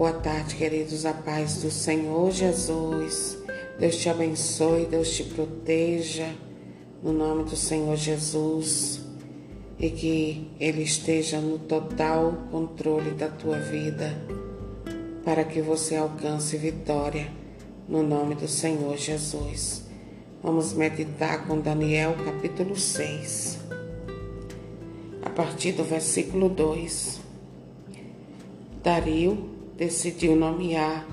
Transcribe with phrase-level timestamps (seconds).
[0.00, 3.36] Boa tarde, queridos, a paz do Senhor Jesus.
[3.78, 6.34] Deus te abençoe, Deus te proteja,
[7.02, 9.02] no nome do Senhor Jesus,
[9.78, 14.16] e que Ele esteja no total controle da tua vida,
[15.22, 17.30] para que você alcance vitória,
[17.86, 19.84] no nome do Senhor Jesus.
[20.42, 23.58] Vamos meditar com Daniel capítulo 6,
[25.20, 27.20] a partir do versículo 2.
[28.82, 31.06] Dario decidiu nomear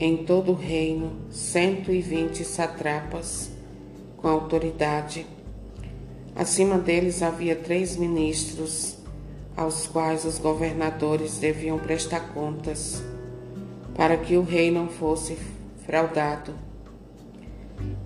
[0.00, 3.50] em todo o reino 120 satrapas
[4.16, 5.26] com autoridade.
[6.34, 8.96] Acima deles havia três ministros,
[9.54, 13.04] aos quais os governadores deviam prestar contas,
[13.94, 15.36] para que o rei não fosse
[15.84, 16.54] fraudado.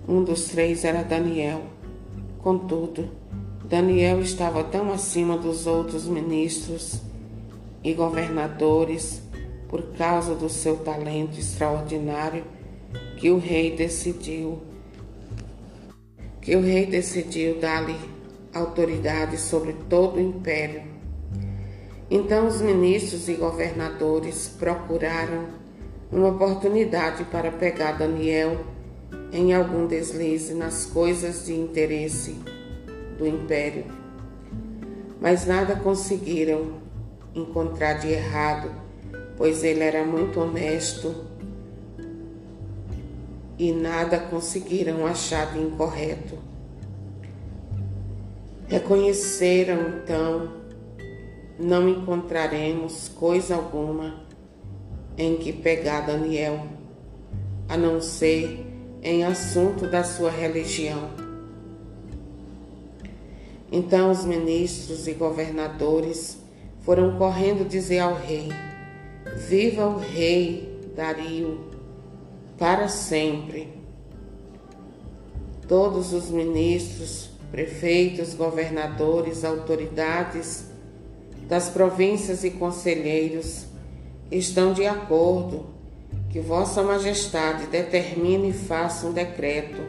[0.05, 1.61] Um dos três era Daniel.
[2.39, 3.09] Contudo,
[3.63, 6.99] Daniel estava tão acima dos outros ministros
[7.81, 9.30] e governadores
[9.71, 12.43] por causa do seu talento extraordinário,
[13.15, 14.61] que o rei decidiu
[16.41, 17.95] que o rei decidiu dar-lhe
[18.51, 20.81] autoridade sobre todo o império.
[22.09, 25.49] Então os ministros e governadores procuraram
[26.11, 28.65] uma oportunidade para pegar Daniel
[29.31, 32.35] em algum deslize nas coisas de interesse
[33.19, 33.85] do império.
[35.21, 36.81] Mas nada conseguiram
[37.35, 38.71] encontrar de errado
[39.37, 41.13] pois ele era muito honesto
[43.57, 46.37] e nada conseguiram achar de incorreto.
[48.67, 50.53] Reconheceram então,
[51.59, 54.23] não encontraremos coisa alguma
[55.17, 56.65] em que pegar Daniel,
[57.69, 58.65] a não ser
[59.03, 61.09] em assunto da sua religião.
[63.71, 66.37] Então os ministros e governadores
[66.81, 68.49] foram correndo dizer ao rei:
[69.35, 71.59] Viva o rei Dario
[72.57, 73.73] para sempre.
[75.67, 80.65] Todos os ministros, prefeitos, governadores, autoridades
[81.47, 83.65] das províncias e conselheiros
[84.29, 85.65] estão de acordo
[86.29, 89.81] que Vossa Majestade determine e faça um decreto,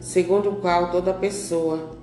[0.00, 1.98] segundo o qual toda pessoa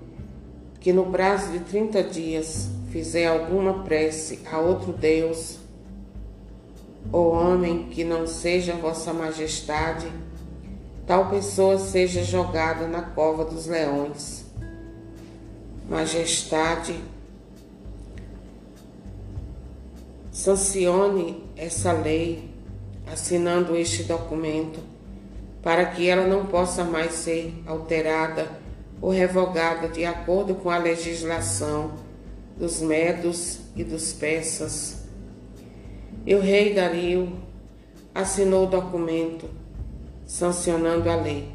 [0.80, 5.65] que no prazo de 30 dias fizer alguma prece a outro Deus,
[7.12, 10.12] ou homem que não seja Vossa Majestade,
[11.06, 14.46] tal pessoa seja jogada na cova dos leões.
[15.90, 17.00] Majestade,
[20.32, 22.50] sancione essa lei,
[23.12, 24.80] assinando este documento,
[25.62, 28.50] para que ela não possa mais ser alterada
[29.02, 31.94] ou revogada de acordo com a legislação
[32.58, 35.05] dos medos e dos persas
[36.26, 37.32] e o rei Dario
[38.14, 39.48] assinou o documento
[40.26, 41.48] sancionando a lei.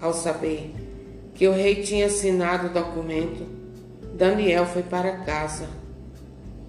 [0.00, 0.74] Ao saber
[1.34, 3.46] que o rei tinha assinado o documento,
[4.14, 5.66] Daniel foi para casa.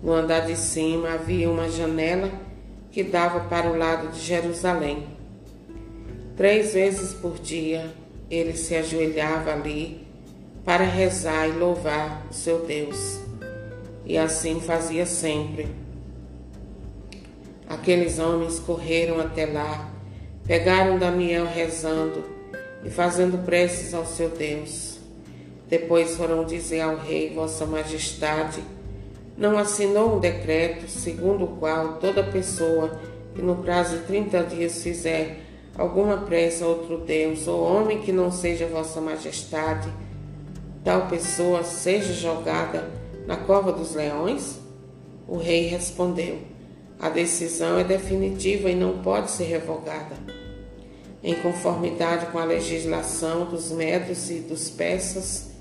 [0.02, 2.32] No andar de cima havia uma janela
[2.92, 5.06] que dava para o lado de Jerusalém.
[6.38, 7.94] Três vezes por dia
[8.30, 10.06] ele se ajoelhava ali
[10.64, 13.20] para rezar e louvar o seu Deus.
[14.06, 15.68] E assim fazia sempre
[17.76, 19.92] Aqueles homens correram até lá,
[20.48, 22.24] pegaram Daniel rezando
[22.86, 24.98] e fazendo preces ao seu Deus.
[25.68, 28.64] Depois foram dizer ao rei, Vossa Majestade,
[29.38, 32.98] não assinou um decreto segundo o qual toda pessoa
[33.36, 35.42] que no prazo de 30 dias fizer
[35.78, 39.90] alguma prece a outro Deus, ou homem que não seja Vossa Majestade,
[40.82, 42.90] tal pessoa seja jogada
[43.28, 44.62] na cova dos leões?
[45.28, 46.55] O rei respondeu:
[47.00, 50.16] a decisão é definitiva e não pode ser revogada.
[51.24, 55.52] Em conformidade com a legislação dos medos e dos persas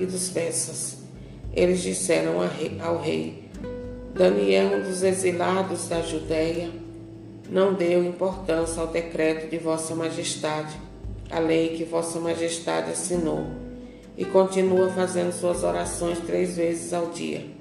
[0.00, 0.98] e dos persas,
[1.52, 2.36] eles disseram
[2.80, 3.44] ao rei:
[4.14, 6.70] Daniel, um dos exilados da Judéia,
[7.48, 10.74] não deu importância ao decreto de Vossa Majestade,
[11.30, 13.46] a lei que Vossa Majestade assinou,
[14.16, 17.53] e continua fazendo suas orações três vezes ao dia.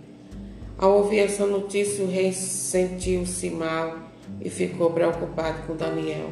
[0.77, 3.95] Ao ouvir essa notícia, o rei sentiu-se mal
[4.41, 6.29] e ficou preocupado com Daniel,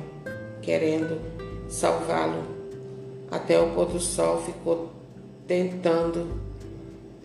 [0.62, 1.22] querendo
[1.70, 2.44] salvá-lo.
[3.30, 4.92] Até o pôr do sol ficou
[5.48, 6.42] tentando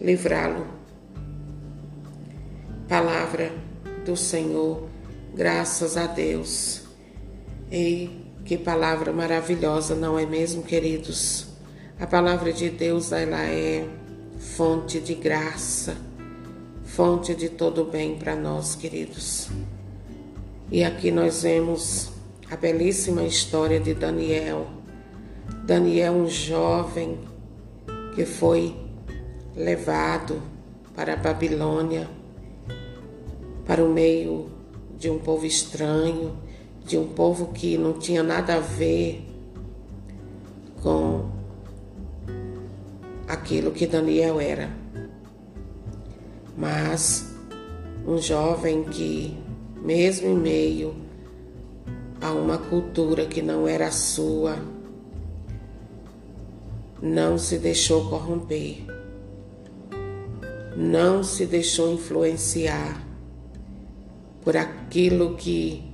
[0.01, 0.67] livrá-lo.
[2.87, 3.51] Palavra
[4.05, 4.87] do Senhor,
[5.35, 6.83] graças a Deus.
[7.73, 8.11] E
[8.45, 11.49] que palavra maravilhosa, não é mesmo, queridos?
[11.99, 13.89] A palavra de Deus ela é
[14.39, 16.06] fonte de graça
[16.87, 19.49] fonte de todo bem para nós, queridos.
[20.71, 22.13] E aqui nós vemos
[22.51, 24.67] a belíssima história de Daniel.
[25.65, 27.19] Daniel, um jovem
[28.15, 28.75] que foi
[29.55, 30.41] levado
[30.95, 32.09] para a Babilônia,
[33.67, 34.49] para o meio
[34.97, 36.39] de um povo estranho,
[36.85, 39.27] de um povo que não tinha nada a ver
[40.83, 41.31] com
[43.27, 44.86] aquilo que Daniel era.
[46.57, 47.35] Mas
[48.07, 49.37] um jovem que,
[49.83, 50.95] mesmo em meio
[52.21, 54.57] a uma cultura que não era sua,
[57.03, 58.85] não se deixou corromper,
[60.77, 63.05] não se deixou influenciar
[64.43, 65.85] por aquilo que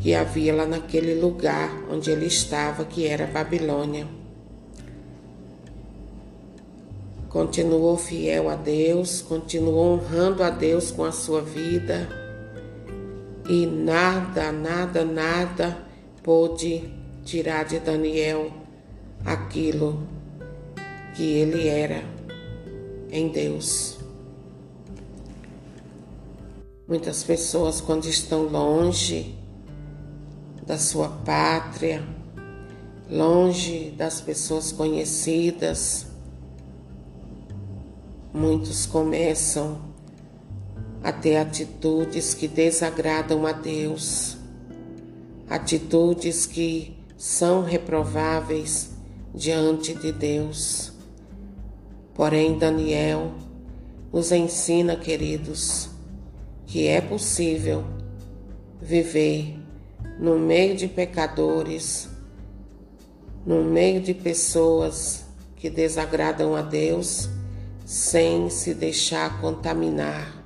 [0.00, 4.06] que havia lá naquele lugar onde ele estava, que era Babilônia.
[7.28, 12.08] Continuou fiel a Deus, continuou honrando a Deus com a sua vida
[13.48, 15.78] e nada, nada, nada
[16.22, 16.90] pôde
[17.24, 18.50] tirar de Daniel
[19.24, 20.06] aquilo
[21.14, 22.02] que ele era
[23.10, 23.98] em Deus.
[26.86, 29.34] Muitas pessoas, quando estão longe
[30.66, 32.02] da sua pátria,
[33.10, 36.07] longe das pessoas conhecidas,
[38.32, 39.80] muitos começam
[41.02, 44.36] a ter atitudes que desagradam a Deus,
[45.48, 48.90] atitudes que são reprováveis
[49.34, 50.92] diante de Deus.
[52.14, 53.32] Porém, Daniel
[54.12, 55.88] nos ensina, queridos,
[56.66, 57.84] que é possível
[58.80, 59.56] viver
[60.18, 62.08] no meio de pecadores,
[63.46, 65.24] no meio de pessoas
[65.56, 67.28] que desagradam a Deus,
[67.88, 70.44] sem se deixar contaminar,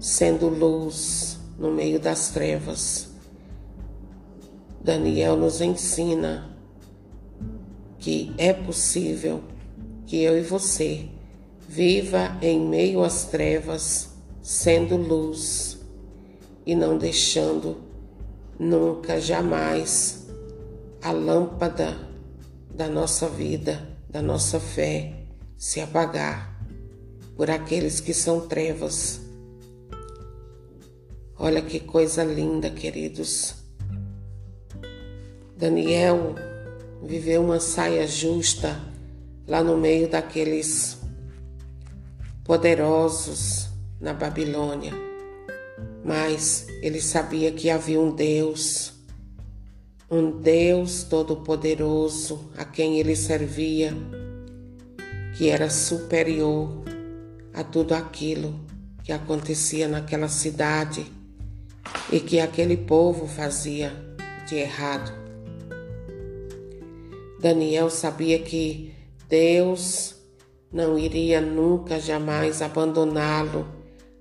[0.00, 3.10] sendo luz no meio das trevas.
[4.82, 6.50] Daniel nos ensina
[8.00, 9.40] que é possível
[10.04, 11.08] que eu e você
[11.68, 14.08] viva em meio às trevas,
[14.42, 15.78] sendo luz
[16.66, 17.76] e não deixando
[18.58, 20.26] nunca, jamais
[21.00, 21.96] a lâmpada
[22.74, 25.19] da nossa vida, da nossa fé
[25.60, 26.58] se apagar
[27.36, 29.20] por aqueles que são trevas.
[31.38, 33.56] Olha que coisa linda, queridos.
[35.54, 36.34] Daniel
[37.02, 38.80] viveu uma saia justa
[39.46, 40.96] lá no meio daqueles
[42.42, 43.68] poderosos
[44.00, 44.94] na Babilônia.
[46.02, 48.94] Mas ele sabia que havia um Deus,
[50.10, 53.94] um Deus todo-poderoso a quem ele servia
[55.40, 56.68] que era superior
[57.54, 58.60] a tudo aquilo
[59.02, 61.10] que acontecia naquela cidade
[62.12, 63.90] e que aquele povo fazia
[64.46, 65.10] de errado.
[67.40, 68.94] Daniel sabia que
[69.30, 70.14] Deus
[70.70, 73.66] não iria nunca jamais abandoná-lo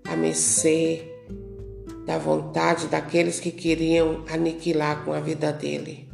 [0.05, 1.03] a mercê
[2.05, 6.08] da vontade daqueles que queriam aniquilar com a vida dele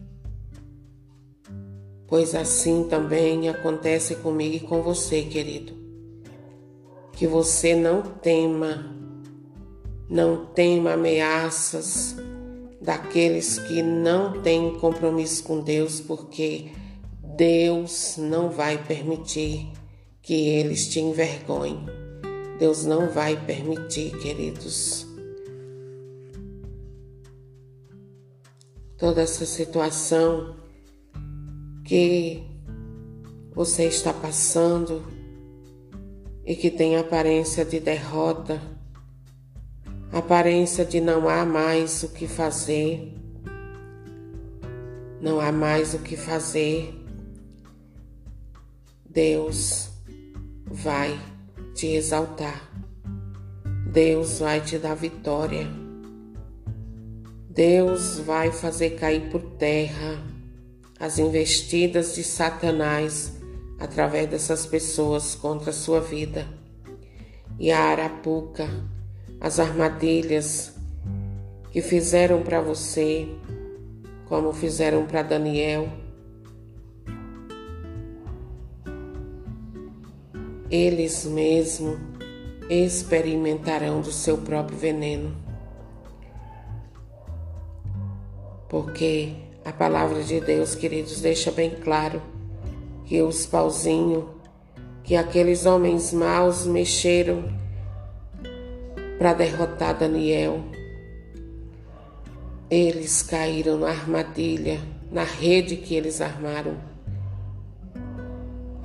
[2.07, 5.73] pois assim também acontece comigo e com você, querido.
[7.13, 8.95] Que você não tema,
[10.09, 12.15] não tema ameaças
[12.81, 16.69] daqueles que não têm compromisso com Deus, porque
[17.35, 19.71] Deus não vai permitir
[20.21, 21.85] que eles te envergonhem.
[22.59, 25.05] Deus não vai permitir, queridos.
[28.97, 30.55] Toda essa situação
[31.85, 32.43] que
[33.53, 35.05] você está passando
[36.43, 38.59] e que tem aparência de derrota,
[40.11, 43.13] aparência de não há mais o que fazer,
[45.21, 46.91] não há mais o que fazer,
[49.07, 49.89] Deus
[50.65, 51.19] vai
[51.75, 52.67] te exaltar,
[53.91, 55.67] Deus vai te dar vitória,
[57.47, 60.34] Deus vai fazer cair por terra
[60.99, 63.33] as investidas de Satanás
[63.79, 66.47] através dessas pessoas contra a sua vida.
[67.59, 68.67] E a arapuca,
[69.39, 70.73] as armadilhas
[71.71, 73.27] que fizeram para você,
[74.25, 75.89] como fizeram para Daniel.
[80.69, 81.99] Eles mesmo
[82.69, 85.35] experimentarão do seu próprio veneno.
[88.67, 89.35] Porque
[89.65, 92.21] a palavra de Deus, queridos, deixa bem claro
[93.05, 94.25] que os pauzinhos
[95.03, 97.43] que aqueles homens maus mexeram
[99.17, 100.63] para derrotar Daniel
[102.69, 104.79] eles caíram na armadilha,
[105.11, 106.75] na rede que eles armaram.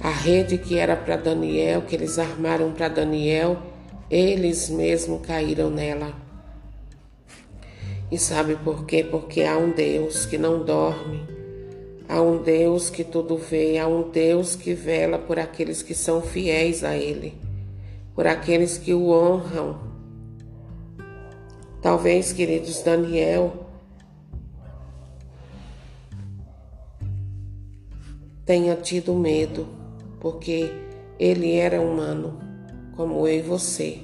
[0.02, 3.58] A rede que era para Daniel, que eles armaram para Daniel,
[4.10, 6.12] eles mesmos caíram nela.
[8.10, 9.04] E sabe por quê?
[9.04, 11.24] Porque há um Deus que não dorme,
[12.08, 16.20] há um Deus que tudo vê, há um Deus que vela por aqueles que são
[16.20, 17.34] fiéis a Ele,
[18.14, 19.78] por aqueles que o honram.
[21.80, 23.66] Talvez, queridos, Daniel
[28.44, 29.68] tenha tido medo,
[30.18, 30.68] porque
[31.16, 32.40] ele era humano,
[32.96, 34.00] como eu e você.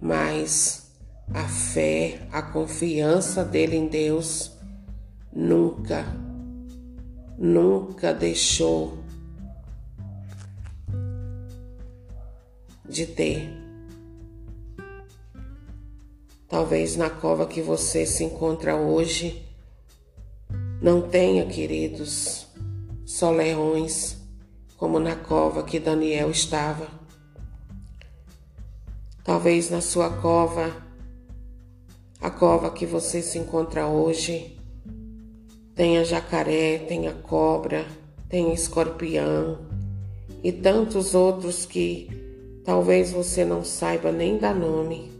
[0.00, 0.87] Mas
[1.32, 4.52] a fé, a confiança dele em Deus
[5.32, 6.04] nunca,
[7.36, 8.98] nunca deixou
[12.88, 13.56] de ter.
[16.48, 19.46] Talvez na cova que você se encontra hoje
[20.80, 22.46] não tenha, queridos,
[23.04, 24.16] só leões,
[24.76, 26.88] como na cova que Daniel estava.
[29.22, 30.87] Talvez na sua cova,
[32.20, 34.58] a cova que você se encontra hoje,
[35.74, 37.86] tenha jacaré, tenha cobra,
[38.28, 39.58] tenha escorpião
[40.42, 42.08] e tantos outros que
[42.64, 45.12] talvez você não saiba nem dar nome.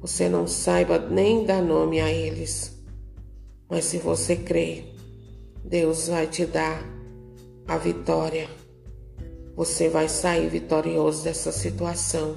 [0.00, 2.76] Você não saiba nem dar nome a eles.
[3.68, 4.94] Mas se você crer,
[5.64, 6.80] Deus vai te dar
[7.66, 8.48] a vitória.
[9.56, 12.36] Você vai sair vitorioso dessa situação.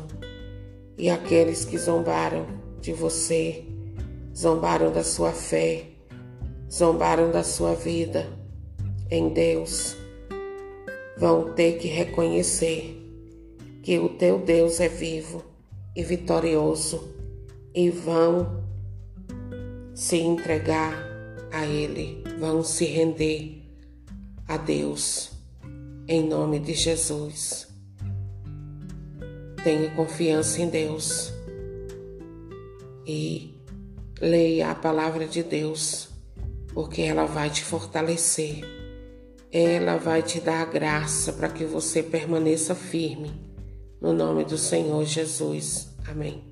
[1.00, 2.46] E aqueles que zombaram
[2.82, 3.64] de você,
[4.36, 5.86] zombaram da sua fé,
[6.70, 8.28] zombaram da sua vida
[9.10, 9.96] em Deus,
[11.18, 13.02] vão ter que reconhecer
[13.82, 15.42] que o teu Deus é vivo
[15.96, 17.16] e vitorioso
[17.74, 18.62] e vão
[19.96, 20.94] se entregar
[21.50, 23.64] a Ele, vão se render
[24.46, 25.32] a Deus,
[26.10, 27.69] em nome de Jesus.
[29.64, 31.34] Tenha confiança em Deus
[33.06, 33.54] e
[34.22, 36.10] leia a palavra de Deus,
[36.74, 38.64] porque ela vai te fortalecer,
[39.52, 43.32] ela vai te dar graça para que você permaneça firme,
[44.00, 45.90] no nome do Senhor Jesus.
[46.08, 46.44] Amém.